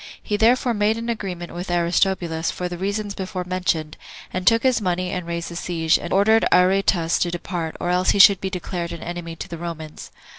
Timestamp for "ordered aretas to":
6.11-7.29